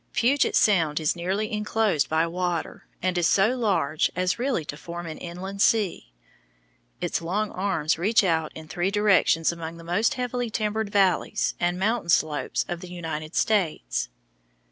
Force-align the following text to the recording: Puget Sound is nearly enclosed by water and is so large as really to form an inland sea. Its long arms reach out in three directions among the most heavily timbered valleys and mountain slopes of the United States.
Puget 0.13 0.55
Sound 0.55 0.99
is 0.99 1.15
nearly 1.15 1.51
enclosed 1.51 2.09
by 2.09 2.25
water 2.25 2.87
and 3.03 3.19
is 3.19 3.27
so 3.27 3.55
large 3.55 4.11
as 4.15 4.39
really 4.39 4.65
to 4.65 4.75
form 4.75 5.05
an 5.05 5.19
inland 5.19 5.61
sea. 5.61 6.11
Its 6.99 7.21
long 7.21 7.51
arms 7.51 7.99
reach 7.99 8.23
out 8.23 8.51
in 8.55 8.67
three 8.67 8.89
directions 8.89 9.51
among 9.51 9.77
the 9.77 9.83
most 9.83 10.15
heavily 10.15 10.49
timbered 10.49 10.89
valleys 10.91 11.53
and 11.59 11.77
mountain 11.77 12.09
slopes 12.09 12.65
of 12.67 12.79
the 12.79 12.89
United 12.89 13.35
States. 13.35 14.09